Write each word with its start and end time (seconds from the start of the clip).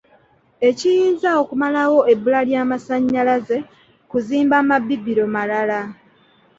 Ekiyinza 0.69 1.29
okumalawo 1.41 1.99
ebbula 2.13 2.39
ly'amasanyalaze 2.49 3.57
kuzimba 4.09 4.55
mabibiro 4.69 5.23
malala. 5.35 5.79